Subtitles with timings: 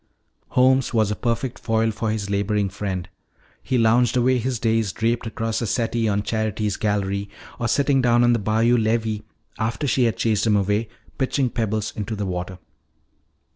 [0.49, 3.07] Holmes was a perfect foil for his laboring friend.
[3.61, 8.23] He lounged away his days draped across the settee on Charity's gallery or sitting down
[8.23, 9.21] on the bayou levee
[9.59, 12.57] after she had chased him away pitching pebbles into the water.